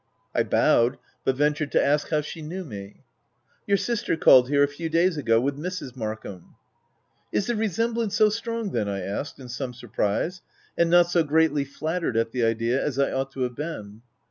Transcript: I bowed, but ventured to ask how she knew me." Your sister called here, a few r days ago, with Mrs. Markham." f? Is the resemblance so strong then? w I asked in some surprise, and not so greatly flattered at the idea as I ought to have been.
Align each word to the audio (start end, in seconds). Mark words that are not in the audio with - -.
I 0.33 0.41
bowed, 0.41 0.97
but 1.23 1.35
ventured 1.35 1.71
to 1.73 1.83
ask 1.85 2.09
how 2.09 2.21
she 2.21 2.41
knew 2.41 2.63
me." 2.65 3.03
Your 3.67 3.77
sister 3.77 4.17
called 4.17 4.49
here, 4.49 4.63
a 4.63 4.67
few 4.67 4.87
r 4.87 4.89
days 4.89 5.15
ago, 5.15 5.39
with 5.39 5.57
Mrs. 5.59 5.95
Markham." 5.95 6.55
f? 6.55 6.55
Is 7.31 7.45
the 7.45 7.55
resemblance 7.55 8.15
so 8.15 8.29
strong 8.29 8.71
then? 8.71 8.87
w 8.87 8.97
I 8.97 9.05
asked 9.07 9.39
in 9.39 9.47
some 9.47 9.75
surprise, 9.75 10.41
and 10.75 10.89
not 10.89 11.11
so 11.11 11.21
greatly 11.21 11.65
flattered 11.65 12.17
at 12.17 12.31
the 12.31 12.43
idea 12.43 12.83
as 12.83 12.97
I 12.97 13.11
ought 13.11 13.31
to 13.33 13.41
have 13.41 13.55
been. 13.55 14.01